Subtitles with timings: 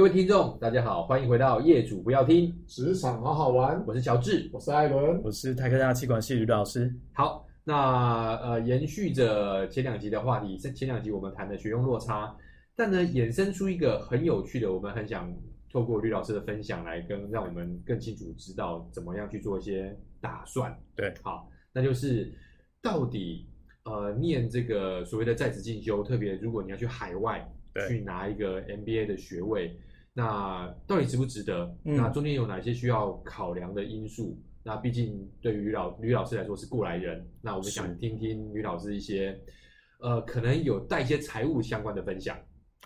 [0.00, 3.84] 各位听众，大家好，欢迎回到业主不要听职场好好玩。
[3.86, 6.90] 我是乔治，我是艾伦，我是台科大气管系吕老师。
[7.12, 12.34] 好，那呃，延续着前两集的话题，前两集我们谈的学用落差，
[12.74, 15.30] 但呢，衍生出一个很有趣的，我们很想
[15.70, 20.74] 透过吕老师的分享来跟让我们更清楚知道怎么样去做一些打算。
[20.96, 22.32] 对，好，那就是
[22.80, 23.46] 到底
[23.84, 27.46] 呃，念这个所谓的在职进修，特别如果你要去海外
[27.86, 29.78] 去拿一个 MBA 的学位。
[30.20, 31.64] 那到底值不值得？
[31.84, 34.38] 嗯、那中间有哪些需要考量的因素？
[34.62, 39.34] 那毕竟对于老吕老师来说是过来人，那我们想听听吕老师一些，
[40.00, 42.36] 呃，可能有带一些财务相关的分享。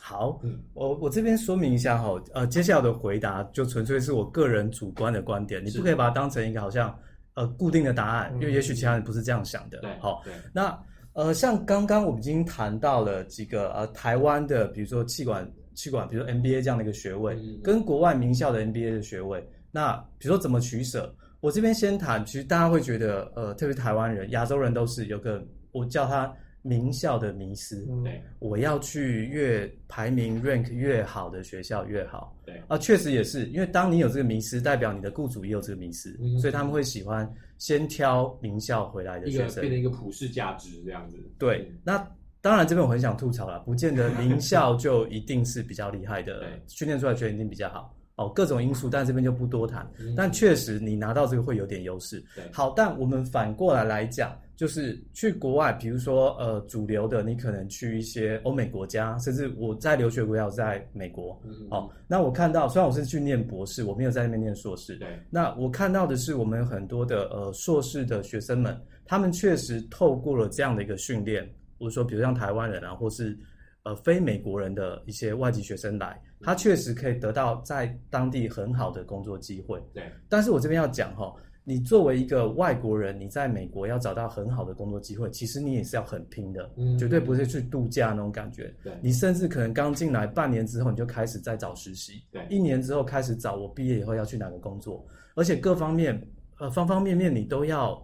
[0.01, 6.97] 好，嗯，我我这边说明一下哈，呃，接下来的回答就纯粹是我个人主观的观点，你不可以把它当成一个好像
[7.35, 9.79] 呃固定的答案，嗯、因为也许其他人不是这样想的。
[9.79, 10.79] 对，好，那
[11.15, 15.51] 呃，像刚刚我们已经谈到了几个呃台湾的，比如说气管。
[15.75, 21.15] 企管，比如说 MBA 这样的一个学位，嗯、跟国外名校的 MBA 的学位，那比如说怎么取舍？
[21.41, 42.11] 我这边先谈，其实大家会觉得，呃，特别台湾人、亚洲人都是有个我叫他名校的迷思，对、嗯，我要去越排名 rank 越好的学校越好，对，啊，确实也是，因为当你有这个迷思，代表你的雇主也有这个迷思，嗯、所以他们会喜欢先挑名校回来的学生，变成一个普世价值这样子，对，那。
[42.45, 49.91] 当然，这边我很想吐槽啦，不见得 名校就一定是比较厉害的，训练出来就一定比较好哦，各种因素，但这边就不多谈。
[50.15, 52.23] 但确实，你拿到这个会有点优势。
[52.53, 61.41] 好，但我们反过来来讲，就是去国外，比如说呃，主流的，你可能去一些欧美国家，甚至我在留学国家，我在美国。
[61.71, 64.97] 好，那我看到，虽然我是去念博士，我没有在那边念硕士。
[64.97, 71.51] 对，那我看到的是，我们很多的呃硕士的学生们，他们确实透过了这样的一个训练。
[71.79, 73.39] 或者说，比如像台湾人啊，或是
[73.85, 79.83] 呃非美国人的一些外籍学生来，他确实可以得到在当地很好的工作机会。
[79.93, 81.35] 对，但是我这边要讲哈，
[81.65, 88.75] 你作为一个外国人，你在美国要找到很好的工作机会，其实你也是要很拼的，嗯，绝对不是去度假那种感觉。
[88.83, 92.23] 对，你甚至可能刚进来半年之后，你就开始在找实习。
[92.31, 96.21] 对，一年之后开始找我毕业以后要去哪个工作，而且各方面
[96.59, 98.01] 呃方方面面你都要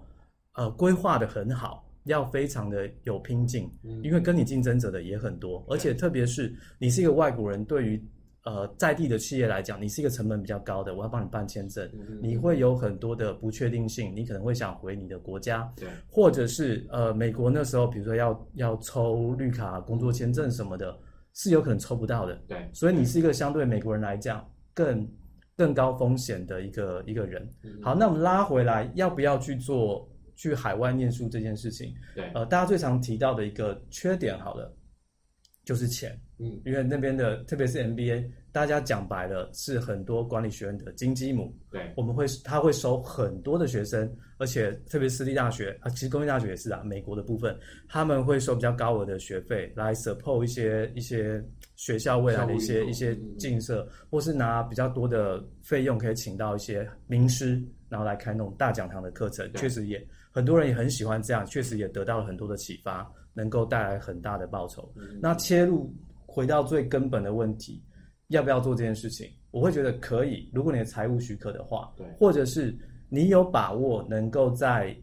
[0.55, 1.87] 呃规划得很好。
[2.11, 3.71] 要非常的有拼劲，
[4.03, 8.05] 因为跟你竞争者的也很多，而且特别是你是一个外国人，对于
[8.45, 11.89] 呃在地的企业来讲，你是一个成本比较高的，我要帮你办签证，
[12.21, 20.99] 你会有很多的不确定性，你可能会想回你的国家，对，或者是呃美国那时候，比如说要要抽绿卡、工作签证什么的，
[21.35, 24.45] 是有可能抽不到的，对，所以你是一个相对美国人来讲
[24.75, 25.09] 更
[25.57, 27.49] 更高风险的一个一个人。
[27.83, 30.10] 好，那我们拉回来，要不要去做？
[30.41, 34.75] 去海外念书这件事情，对，呃，大家最常提到的一个缺点，好了，
[35.67, 47.55] 就是钱，嗯，因为那边的，特别是 MBA，大家讲白了是很多管理学院的金鸡母，对，我们会他会收很多的学生，而且特别私立大学啊，其实公立大学也是啊，美国的部分
[47.87, 51.45] 他们会收比较高额的学费来 support 一些一些
[51.77, 60.03] 学校未来的一些一些建设，或是拿比较多的费用可以请到一些名师，然后来开那种大讲堂的课程，确实也。
[60.31, 64.93] 很多人也很喜欢这样，确实也得到了很多的启发，能够带来很大的报酬。
[64.97, 65.93] 嗯、那切入
[66.27, 67.83] 回到最根本的问题，
[68.29, 69.31] 要不要做这件事情？
[69.51, 72.77] 我会觉得可以，如果你的财务许可的话，对，或者是
[73.09, 74.97] 你有把握能够在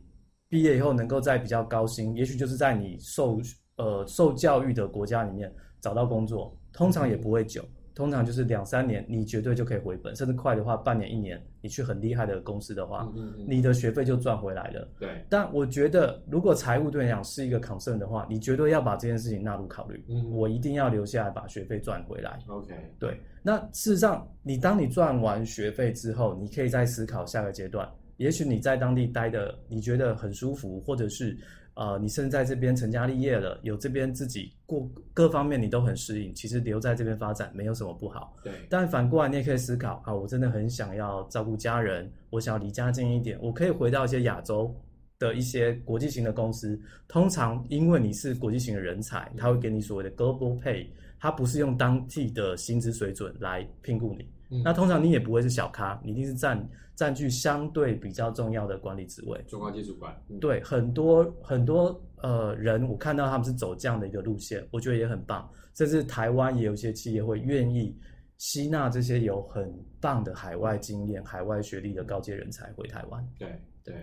[0.48, 3.40] 毕业以后能够在比较高薪，也许就是在你受
[3.76, 7.62] 呃受教育的国家里面找到工作，通常也不会久。
[7.64, 14.88] 嗯通常就是两三年，你绝对就可以回本，甚至快的话，半年一年，你去很厉害的公司的话，嗯嗯嗯，你的学费就赚回来了。
[15.00, 15.26] 对。
[15.28, 20.06] 但我觉得，如果财务对你讲是一个 concern 的话，你绝对要把这件事情纳入考虑。
[20.10, 20.32] 嗯。
[20.32, 22.40] 我一定要留下来把学费赚回来。
[22.48, 22.72] OK。
[23.00, 23.20] 对。
[23.42, 27.90] 那事实上，你当你赚完学费之后，你可以再思考下个阶段。
[28.18, 31.36] 也许你在当地待的你觉得很舒服，或者是。
[31.78, 38.36] 呃，你甚至在这边成家立业了，有这边自己过各方面你都很适应，其实留在这边发展没有什么不好。
[38.44, 38.52] 对。
[38.68, 44.76] 但反过来你也可以思考啊，我真的很想要照顾家人，我想要离家近一点，我可以回到一些亚洲
[45.20, 46.82] 的一些国际型的公司。
[47.08, 50.88] 通常因为你是国际型的人才，他会给你所谓的 global pay，
[51.20, 54.28] 他不是用当地的薪资水准来聘雇你。
[54.50, 60.16] 嗯、那通常你也不会是小咖，你一定是占占据相对比较重要的管理职位，中高阶主管。
[60.30, 65.50] 嗯、对，很多很多呃人，我看到他们是走这样的一个路线，我觉得也很棒。
[65.76, 67.96] 甚至台湾也有一些企业会愿意
[68.38, 73.24] 吸纳这些有很棒的海外经验、海外学历的高阶人才回台湾。
[73.38, 73.94] 对对，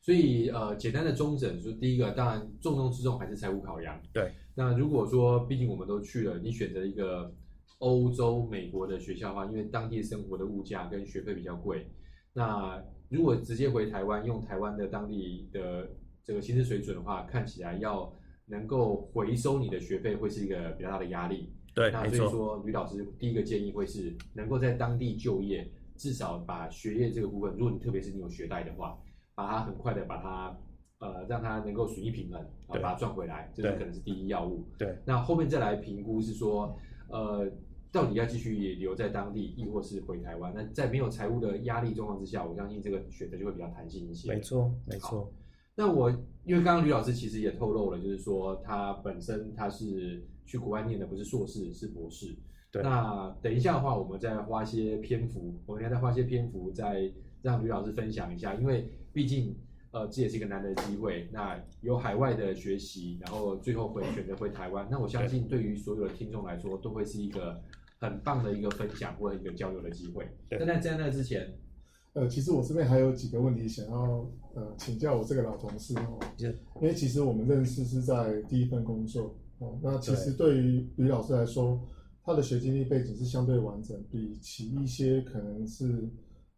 [0.00, 4.00] 所以呃，简单的中整，就第一个，当然重中之重还是财务考量。
[4.12, 7.30] 对，那如果说毕竟我们都去了，你选择一个。
[7.78, 11.86] 欧洲、美国的学校的话，因为当地生活的物价跟学费比较贵，
[12.32, 15.88] 那如果直接回台湾用台湾的当地的
[16.24, 18.12] 这个薪资水准的话，看起来要
[18.46, 21.52] 能够回收你的学费会是一个比较大的压力。
[21.74, 28.98] 对，那所以说吕老师第一个建议会是能够在当地就业，至少把学业这个部分，如果你特别是你有学贷的话，
[29.36, 30.58] 把它很快的把它
[30.98, 34.68] 呃让它能够损益平衡，然后把它赚回来，这是可能是第一要务。
[34.76, 36.76] 对，那后面再来评估是说
[37.10, 37.48] 呃。
[37.90, 40.52] 到底要继续留在当地，亦或是回台湾？
[40.54, 44.28] 那在没有财务的压力状况之下，我相信这个选择就会比较弹性一些。
[44.28, 45.32] 没错，没错。
[45.74, 46.10] 那我
[46.44, 52.36] 因为刚刚吕老师其实也透露了，就是说他本身他是去国外念的，不是硕士，是博士。
[52.70, 52.82] 对。
[52.82, 57.10] 那等一下的话，我们再花些篇幅，我们应该再花些篇幅，再
[57.42, 59.56] 让吕老师分享一下，因为毕竟
[59.90, 61.28] 呃这也是一个难得的机会。
[61.32, 64.86] 那有海外的学习，然后最后会选择回台湾。
[64.90, 67.60] 那我相信对于所有的听众来说，都会是一个。
[68.00, 70.24] 很棒的一个分享或者一个交流的机会。
[70.52, 71.52] 那在在那之前，
[72.12, 74.24] 呃，其实我这边还有几个问题想要
[74.54, 76.16] 呃请教我这个老同事哦。
[76.80, 79.76] 因为其实我们认识是在第一份工作哦。
[79.82, 81.84] 那其实对于吕老师来说，
[82.22, 86.08] 他的学经历背景是相对完整，比起一些可能是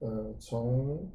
[0.00, 1.10] 呃从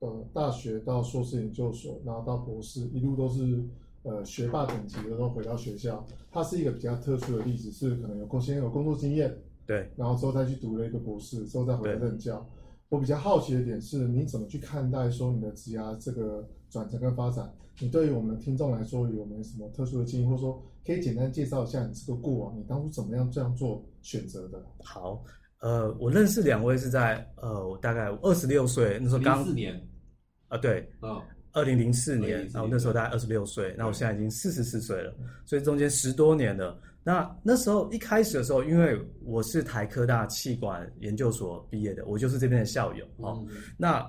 [0.00, 3.64] 呃大学到硕士研究所，然后到博士，一路都是
[4.02, 6.04] 呃学霸等级的，都回到学校。
[6.30, 9.34] 他是一个比较特殊的例子，是可能有工先有工作经验。
[9.66, 12.44] 对，然后之后再去读了一个博士，之后再回来任教。
[12.88, 17.48] 我比较好奇的点是，你怎么去看待说你的职涯这个转折跟发展？
[17.78, 24.60] 你对于我们听众来说有没有什么特殊的经历，或者说可以简单介绍一下你这个过往，你当初怎么样这样做选择的？
[24.82, 25.22] 好，
[25.60, 29.80] 呃，我认识两位是在呃，我大概二十六岁那时候刚，零四年，
[30.50, 35.12] 啊、呃，对，哦二零零四年，然后那时候大概二十六岁，那我现在已经四十四岁了，
[35.44, 36.80] 所以中间十多年了。
[37.02, 43.44] 那那时候一开始的时候，因为我是台科大气管研究所毕业的，我就是这边的校友哦。
[43.76, 44.08] 那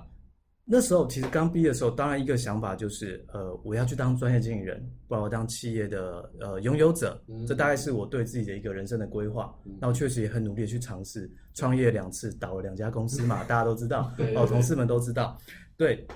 [0.64, 9.52] 那时候其实刚毕业的时候，当然一个想法就是，呃，我要去当专业经理人，不然我当企业的呃拥有者，这大概是我对自己的一个人生的规划。
[9.80, 15.36] 那我确实也很努力的去尝试创业两次，倒了两家公司嘛， 大家都知道，哦，同事们都知道，
[15.76, 16.06] 对。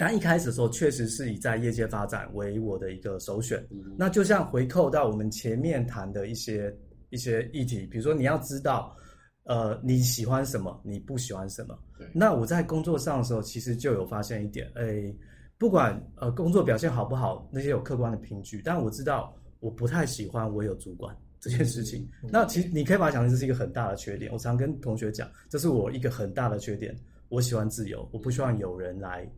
[0.00, 3.62] 但一开始的时候，确实是以在业界发展为我的一个首选。
[3.98, 6.74] 那就像回扣到我们前面谈的一些
[7.10, 8.96] 一些议题，比如说你要知道，
[9.42, 11.78] 呃，你喜欢什么，你不喜欢什么。
[12.14, 15.14] 那我在工作上的时候，其实就有发现一点，哎，
[15.58, 22.08] 不管呃工作表现好不好，那些有客观的凭据，但我知道我不太喜欢我有主管这件事情。
[22.22, 24.32] 那其实你可以把它想成这是一个很大的缺点。
[24.32, 26.96] 我常跟同学讲，这是我一个很大的缺点。
[27.28, 29.30] 我喜欢自由，我不希望有人来。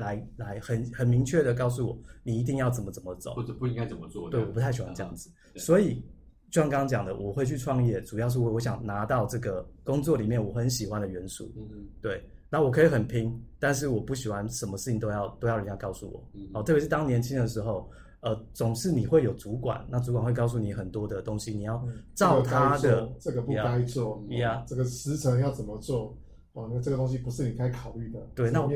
[0.00, 4.28] 来来，很很明确的告诉我，你一定要怎么怎么走，或者不应该怎么做。
[4.30, 5.30] 对，我不太喜欢这样子。
[5.56, 6.02] 所以，
[6.50, 11.52] 就像刚刚讲的，我会去创业，主要是我我想拿到这个工作里面我很喜欢的元素。
[11.56, 11.88] 嗯嗯。
[12.00, 16.24] 对，那我可以很拼，但是我不喜欢什么事情都要都要人家告诉我。
[16.32, 16.48] 嗯。
[16.54, 17.88] 哦，特别是当年轻的时候，
[18.20, 21.80] 呃，总是你会有主管，那主管会告诉你很多的东西，你要
[22.14, 23.12] 照他的。
[23.20, 24.24] 这个不该做。
[24.30, 24.64] 呀。
[24.66, 26.16] 这个时辰要怎么做？
[26.54, 28.18] 哦，那这个东西不是你该考虑的。
[28.34, 28.72] 对，那我。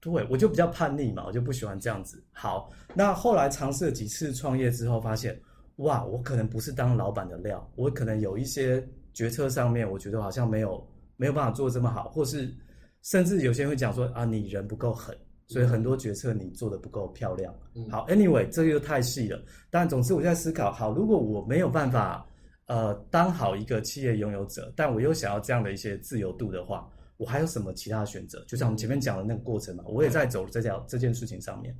[0.00, 2.22] 对，我就比较叛逆嘛，我就不喜欢这样子。
[2.32, 5.36] 好，那后来尝试了几次创业之后，发现，
[5.76, 12.54] 哇，我可能不是当老板的料，我可能有一些决策上面，我觉得好像没有没有办法做这么好，或是
[13.02, 15.16] 甚至有些人会讲说啊，你人不够狠，
[15.48, 17.52] 所以很多决策你做得不够漂亮。
[17.90, 19.42] 好，anyway，这个又太细了。
[19.68, 22.24] 但总之我在思考，好，如果我没有办法
[22.66, 26.88] 呃当好一个企业拥有者，但我又想要这样的一些自由度的话。
[27.18, 28.42] 我还有什么其他的选择？
[28.46, 31.76] 就像我们前面讲的那个过程嘛，我也在走这条这件事情上面。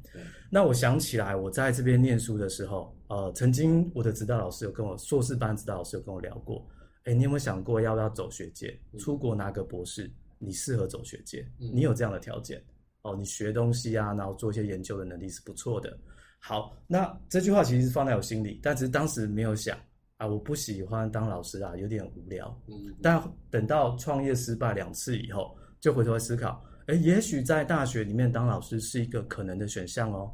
[0.50, 6.66] 那我想起来，我在这边念书的时候，呃，曾经我的指导老师有跟我硕士班指导老师有跟我聊过，
[7.04, 10.10] 哎，你有没有想过要不要走学界，出国拿个博士？
[10.40, 12.62] 你适合走学界，你有这样的条件
[13.02, 15.96] 哦，你学东西啊，然后做一些研究的能力是不错的。
[16.40, 19.78] 好，那这句话其实是放在我心里，但只是当时没有想。
[20.18, 22.60] 啊，我不喜欢当老师啊，有点无聊。
[22.66, 30.30] 嗯，但等到创业失败两次以后，就回头来思考，诶，也许在大学里面当老师是一个可能的选项哦。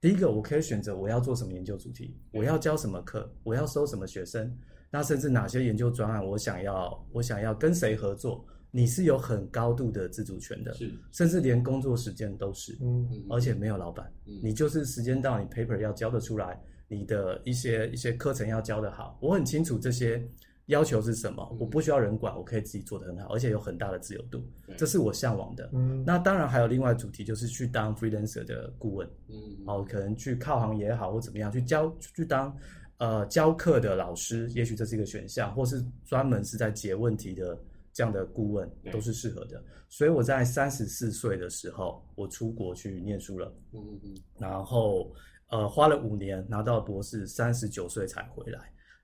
[0.00, 4.52] 第一个，我可以选择我要做什么研究主题，我要教什么课，我要收什么学生，
[4.90, 16.60] 那甚至哪些研究专案，我想要，我想要跟谁合作，你是有很高度的自主权的，是，甚至连工作时间都是，嗯，而且没有老板，你就是时间到，你 paper 要交得出来。
[16.88, 20.26] 你的一些一些课程要教得好，我很清楚这些
[20.66, 24.42] 要求是什么，嗯、我不需要人管，我可以自己做得很好，而且有很大的自由度，
[24.76, 25.68] 这是我向往的。
[25.72, 32.54] 嗯，那当然还有另外主题，就是去当 freelancer 的顾问，嗯，哦，可能去靠行也好或怎么样，去教去当
[32.98, 37.58] 呃教课的老师，也许这是一个选项，或是专门是在解问题的
[37.92, 39.62] 这样的顾问，都是适合的。
[39.88, 45.10] 所以我在三十四岁的时候，我出国去念书了，嗯嗯嗯，然后
[45.48, 48.60] 呃花了五年拿到博士，三十九岁才回来。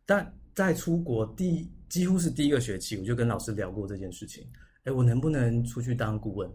[0.06, 4.46] 但在出国第几乎是第一个学期，我就跟老师聊过这件事情。
[4.84, 6.50] 哎，我能不能出去当顾问？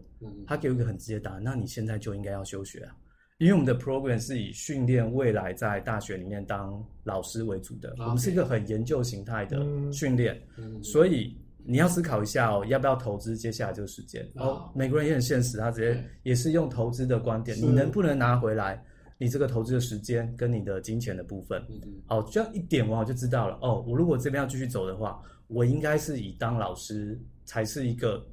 [0.46, 2.94] 他给我一个很直接答案，那你现在就应该要休学啊，
[3.38, 9.58] 因为我们的 program 是以训练未来在大学里面当老师为主的，我们是一个很研究形态的
[9.92, 10.40] 训练，
[10.80, 14.24] 所以你要思考一下哦，要不要投资接下来这个时间？
[14.36, 18.80] 哦，美国人也很现实，他直接也是用投资的观点，你能不能拿回来？
[19.20, 21.62] 你这个投资的时间跟你的金钱的部分，
[22.06, 23.58] 好，这样一点我就知道了。
[23.60, 28.26] 哦，我如果这边要继续走的话，我应该是以当老师才是一个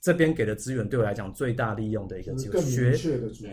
[0.00, 2.60] 这边给的资源对我来讲最大利用的一个机会。
[2.62, 2.96] 学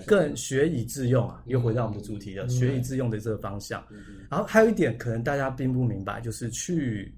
[0.06, 3.84] 更学以致用啊，又回到我们的主题了，学以致用的这个方向。
[4.30, 7.12] 然后还有一点可能大家并不明白，就是去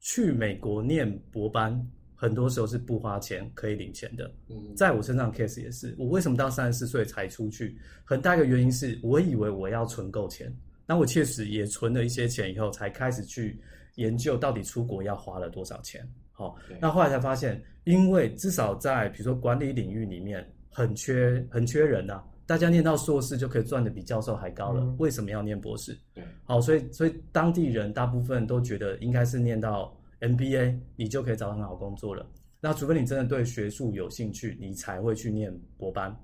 [0.00, 1.74] 去美国念博班。
[2.18, 4.32] 很多时候是不花钱可以领钱的，
[4.74, 5.94] 在我身上 case 也是。
[5.98, 7.76] 我为什么到三十四岁才出去？
[8.04, 10.50] 很大一个原因是我以为我要存够钱，
[10.86, 13.60] 那我确实也存了一些钱以后，才开始去
[13.96, 16.08] 研究到底出国要花了多少钱。
[16.32, 25.94] 好，那后来才发现，因为至少在比如说管理领域里面很缺很缺人啊，大家念到硕士就可以赚得比教授还高了，为什么要念博士？
[26.14, 29.94] 对，好，所以所以当地人大部分都觉得应该是念到。
[30.20, 32.26] MBA，你就可以找到很好工作了。
[32.60, 36.16] 那除非你真的对学术有兴趣，你才会去念博班。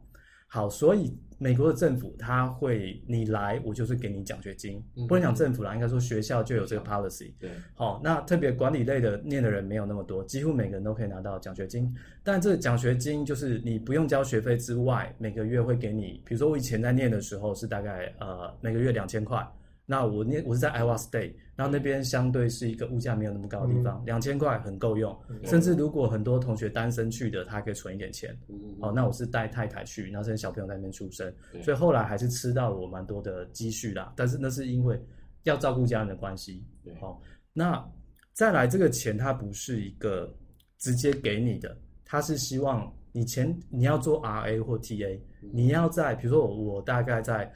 [0.49, 4.83] 好，所以美国的政府他会，你来我就是给你奖学金。
[5.09, 7.33] 不能讲政府啦，应该说学校就有这个 policy。
[7.39, 11.95] 对，好，那特别管理类的念的人没有那么多，几乎每个人都可以拿到奖学金。
[12.23, 16.23] 但这个奖学金就是你不用交学费之外，每个月会给你。
[16.27, 19.47] 比如说我以前在念的时候是大概呃每个月两千块。
[19.85, 25.15] 那我那我是在 Iowa State，然后那边相对是一个物价没有那么高的地方，两千块很够用。
[25.45, 28.35] 甚至如果很多同学单身去的，他可以存一点钱。
[28.81, 31.31] 哦，那我是带太太去，然后这些小朋友在那边出生，
[31.63, 34.13] 所以后来还是吃到了我蛮多的积蓄啦。
[34.17, 34.99] 但是那是因为
[35.43, 36.65] 要照顾家人的关系。
[37.01, 37.21] 好，
[37.53, 37.85] 那
[38.33, 40.33] 再来这个钱，它不是一个
[40.79, 45.21] 直接给你的，它是希望你钱你要做 RA 或 TA，
[45.53, 47.53] 你要在比如说我我大概在。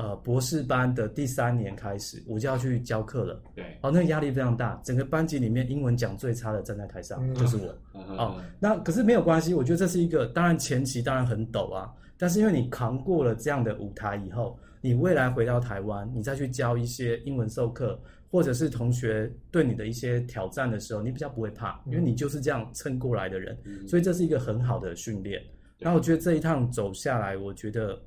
[0.00, 3.38] 呃，博士班的第三年开始，我就要去教课了。
[3.54, 7.78] 对，哦，那个压力非常大，整个班级里面英文讲最差的站在台上，嗯、就是我。
[7.92, 25.42] 嗯、哦，那可是没有关系，我觉得这是一个，当然前期当然很陡啊，但是因为你扛过了这样的舞台以后，你未来回到台湾，你再去教一些英文授课，或者是同学对你的一些挑战的时候，你比较不会怕，因为你就是这样撑过来的人，嗯、所以这是一个很好的训练。
[25.78, 28.00] 然后我觉得这一趟走下来，我觉得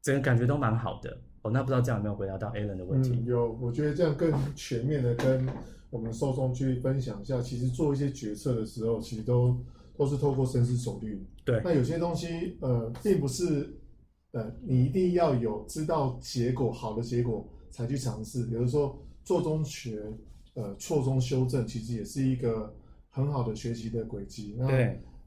[0.00, 1.14] 整个感觉都蛮好的。
[1.44, 3.10] 哦，那不知道这样有没有回答到 Alan 的问题？
[3.12, 5.46] 嗯，有，我觉得这样更全面的跟
[5.90, 7.38] 我们受众去分享一下。
[7.42, 9.54] 其实做一些决策的时候，其实都
[9.94, 11.22] 都是透过深思熟虑。
[11.44, 13.76] 对，那有些东西，呃，并不是，
[14.32, 18.44] 呃，你一定要有知道结果好的结果才去尝试。
[18.46, 20.02] 比如说做中学，
[20.54, 22.74] 呃，错中修正，其实也是一个
[23.10, 24.56] 很好的学习的轨迹。
[24.58, 24.66] 那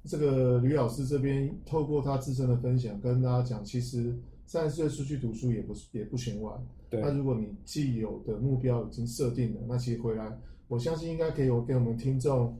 [0.03, 4.17] 这个吕老师这边透过他自身的分享，跟大家讲，其实。
[4.47, 6.57] 三十岁出去读书也不是也不嫌晚。
[6.89, 7.01] 对。
[7.01, 10.35] 那如果你既有的目标已经设定了，那其实回来，
[10.69, 12.57] 我相信应该可以有给我们听众，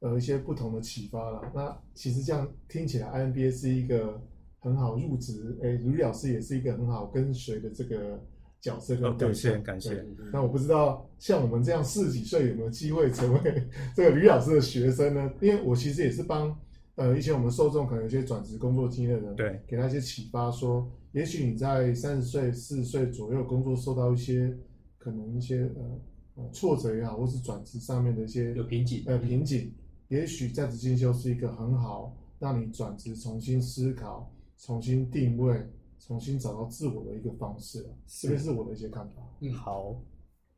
[0.00, 1.52] 呃，一些不同的启发了。
[1.54, 4.18] 那其实这样听起来，IMBA 是一个
[4.60, 8.18] 很好入职，哎，吕老师也是一个很好跟随的这个
[8.60, 9.62] 角色跟对象。
[9.62, 10.22] 感谢，感谢。
[10.32, 15.30] 那我不知道像我们这样四十几岁有没有机会成为这个吕老师的学生呢？
[15.42, 16.58] 因为我其实也是帮。
[16.96, 24.56] 呃，以前我们受众可能有些转职工作经验的人，对，给他一些启发，说，也许你在三十岁、四十岁左右工作受到一些
[24.96, 26.00] 可能一些呃
[26.36, 29.70] 呃挫折也好，或是转职上面的一些有瓶颈，呃瓶颈，
[30.08, 37.86] 也许在职进修是一个很好让你转职、重新思考、重新定位、重新找到自我的一个方式。
[38.06, 39.22] 这个是我的一些看法。
[39.40, 39.94] 嗯，好，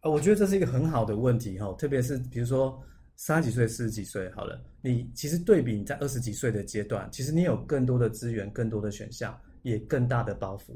[0.03, 2.81] 呃，我觉得这是一个很好的问题哈，特别是比如说。
[3.21, 10.67] 三十几岁、四十几岁，好了，你其实对比你在二十几岁的阶段，其实你有更多的资源、更多的选项，也更大的包袱。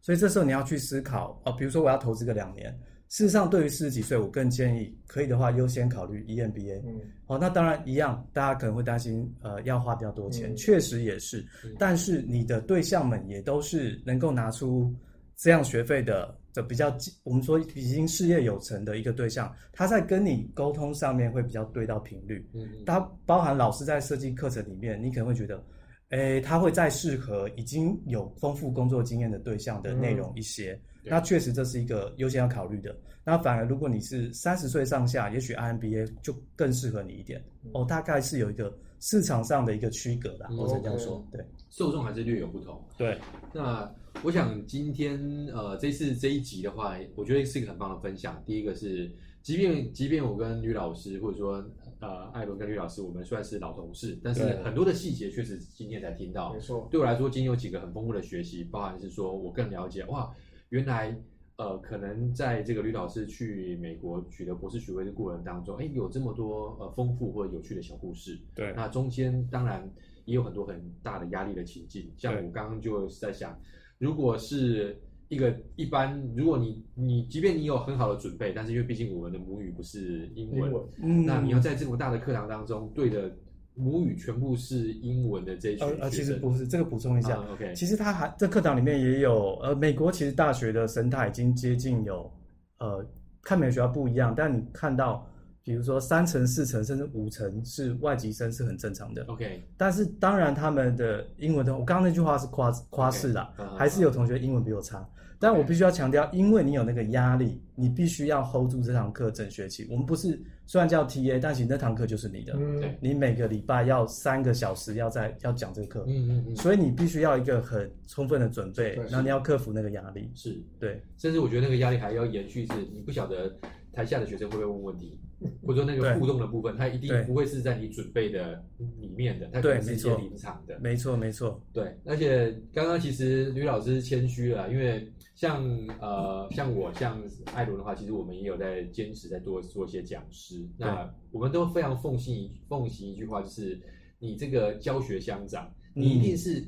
[0.00, 2.76] 所以这时候你要去思考哦，比如说我要投资个两年。
[3.08, 6.82] 事实上，对于四十几岁，我更建议可以的话优先考虑 EMBA。
[6.84, 11.46] 嗯，好，那当然一样，大家可能会担心，呃，要花比较多钱，确实也是。
[11.78, 14.92] 但是你的对象们也都是能够拿出
[15.36, 16.36] 这样学费的。
[16.52, 16.94] 这比较，
[17.24, 22.46] 我们说已经事业有成的一个对象，他在跟你沟通上面会比较对到频率。
[22.52, 25.64] 嗯，他包含老师在设计课程里面，你可能会觉得，
[26.10, 30.78] 诶，他会再适合已经有丰富工作经验的对象的内容一些。
[31.04, 32.94] 嗯、那确实这是一个优先要考虑的。
[33.24, 37.42] 那反而如果你是三十岁上下，也许 IMBA 就更适合你一点。
[37.64, 41.24] 嗯、哦，大概是有一个市场上的一个区隔啦，我只能这样说。
[41.30, 41.40] 对，
[41.70, 42.84] 受众还是略有不同。
[42.98, 43.18] 对，
[43.54, 43.88] 那
[44.22, 45.18] 我想今天
[45.52, 48.42] 呃这次这一集的话，我觉得是一个很棒的分享。
[48.46, 49.10] 第一个是。
[49.42, 51.54] 即便即便我跟吕老师，或者说
[51.98, 56.52] 呃艾伦跟吕老师，我们算是老同事，但是很多的细节确实今天才听到。
[56.54, 60.32] 没错，对我来说，今天有几个很丰富的学习，包含是说我更了解哇，
[60.68, 61.20] 原来
[61.56, 68.38] 呃可能在这个吕老师去美国取得博士学位的过程当中，哎，有这么多呃丰富或者有趣的小故事。
[68.54, 69.92] 对，那中间当然
[70.24, 73.58] 也有很多很大的压力的情境，像我刚刚就是在想，
[74.02, 74.98] 如果是。
[75.28, 83.34] 一个一般，如果你你即便你有很好的准备，但是因为毕竟我们的母语不是英文，英文嗯、那你要在这么大的课堂当中对的
[83.74, 92.30] 母语全部是英文的这一群学生，呃，其实不是，这个补充一下，啊，OK，其实他还在课堂里面也有，呃，美国其实大学的生态已经接近有，
[92.76, 93.02] 呃，
[93.40, 95.26] 看每个学校不一样，但你看到。
[95.64, 99.24] 比如说三成、四成甚至五成是外籍生是很正常的。
[99.24, 103.76] OK，但是当然他们的英文的，我刚刚那句话是夸夸饰啦，okay.
[103.76, 105.08] 还是有同学英文比我差。
[105.38, 109.84] 但我必须要强调，因为你有那个压力，你必须要 hold 住这堂课整学期。
[109.90, 112.54] 我们不是虽然叫 TA，但其实那堂课就是你的。
[112.56, 116.04] 嗯，你每个礼拜要三个小时要在要讲这个课。
[116.06, 116.56] 嗯嗯嗯。
[116.56, 120.30] 所以你必须要一个很充分的准备，然后你要克服那个压力。
[120.32, 121.02] 是，对。
[121.18, 123.52] 甚至我觉得那个压力还要延续，是你不晓得
[123.92, 125.18] 台下的学生会不会问问题。
[125.60, 128.64] 或者说那个互动的部分，它一定不会是在你准备的
[129.00, 130.78] 里面的，它可能是一些临场的。
[130.78, 131.60] 没错，没错。
[131.72, 135.66] 对，而且刚刚其实吕老师谦虚了，因为像
[136.00, 137.20] 呃像我像
[137.54, 140.64] 艾伦的话，其实我们也有在坚持在多做一些讲师。
[140.78, 143.80] 那我们都非常奉行奉行一句话，就是
[144.20, 146.64] 你这个教学相长，你一定是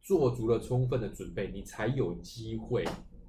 [0.00, 2.84] 做足了充分的准备，你才有机会。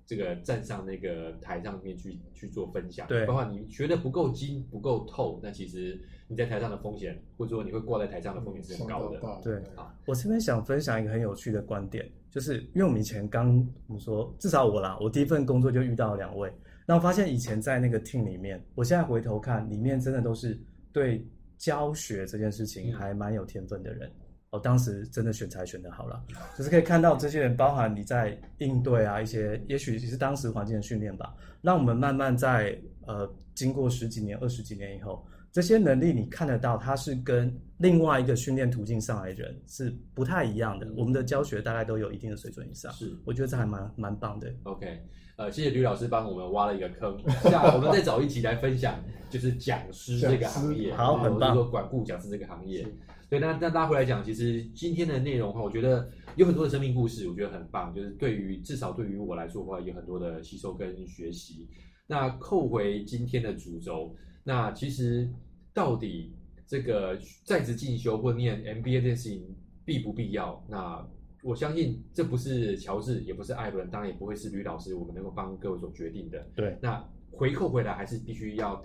[0.06, 9.20] 这个站上那个台上面去去做分享，对，包括你学的不够精、不够透，那其实你在台上的风险，或者说你会挂在台上的风险是很高的。
[9.24, 13.56] 嗯、对啊，我这边想分享一个很有趣的观点，就是因为我们以前刚
[13.88, 16.52] 我们说，至少我啦，我第一份工作就遇到两位，
[16.86, 20.60] 那我发现以前在那个 team 里面，我现在回头看，里面真的都是
[20.92, 21.26] 对
[21.58, 24.12] 教学这件事情还蛮有天分的人。
[24.54, 26.24] 哦、当时真的选材选的好了，
[26.56, 40.88] 就是可以看到这些人，包含你在应对啊一些，也许是当时环境的训练吧，让我们慢慢在呃经过十几年、二十几年以后，这些能力你看得到，它是跟另外一个训练途径上来的人是不太一样的。
[40.96, 44.54] 我们的教学大概都有一定的水准以上，是，我觉得这还蛮蛮棒的。
[44.66, 45.02] OK，
[45.36, 47.18] 呃，谢谢吕老师帮我们挖了一个坑，
[47.50, 52.86] 下我们再找一集来分享，就是讲师这个行业，好，很棒，说管顾讲师这个行业。
[53.34, 57.92] 对，那那拉回来讲，其实今天的内容的话，我觉得有很多的生命故事，我觉得很棒。
[57.92, 61.68] 就是对于至少对于我来说的话，有很多的吸收跟学习。
[62.06, 65.28] 那扣回今天的主轴，那其实
[65.74, 66.36] 到底
[66.68, 69.44] 这个在职进修或念 MBA 这件事情
[69.84, 70.64] 必不必要？
[70.70, 71.04] 那
[71.42, 76.46] 我相信这不是乔治，也不是艾伦，当然也不会是吕老师，我们能够帮各位所决定的。
[76.56, 78.80] 对，那回扣回来还是必须要。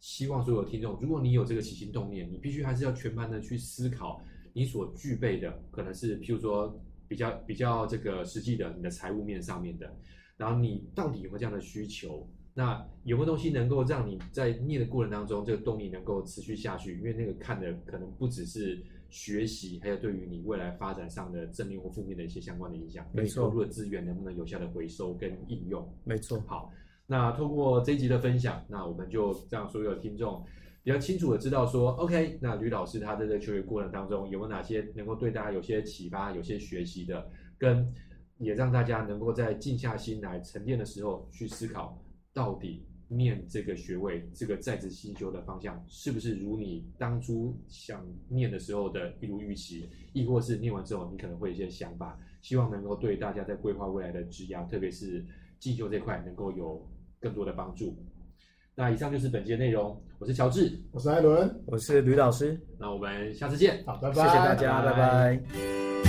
[0.00, 4.20] 希望所有听众，如果你有这个起心动念，你必须还是要全盘的去思考
[4.52, 6.74] 你所具备的，可能是譬如说
[7.06, 9.94] 比较比较这个实际的，你的财务面上面的，
[10.36, 12.26] 然后你到底有没有这样的需求？
[12.52, 16.96] 那有没有东西能够让你在念的过程当中，这个动力能够持续下去？
[16.98, 23.06] 因为那个看的可能不只是学习，还有对于你未来发展上的正面或负面的一些相关的影响。
[23.12, 25.86] 没错，投入的资源能不能有效的回收跟应用？
[26.04, 26.42] 没错。
[26.46, 26.72] 好。
[27.10, 30.44] 那通过这一集的分享，那我们就让所有听众
[30.84, 37.92] 比较清楚的知道说，OK，那吕老师他在这个求学过程当中有没有哪些能够对大家有些启发、有些学习的，跟
[38.38, 42.00] 也让大家能够在静下心来沉淀的时候去思考，
[42.32, 55.26] 到底念这个学位、这个在职进修的方向是不是如你当初想念的时候的一如预期，亦或是念完之后你可能会有一些想法，希望能够对大家在规划未来的职涯，特别是
[55.58, 56.88] 进修这块能够有。
[57.20, 57.96] 更多的帮助。
[58.74, 60.00] 那以上就是本期的内容。
[60.18, 62.58] 我是乔治，我是艾伦，我是吕老师。
[62.78, 63.82] 那我们下次见。
[63.86, 64.14] 好，拜拜。
[64.14, 64.96] 谢谢大家，拜拜。
[64.96, 65.99] 拜拜。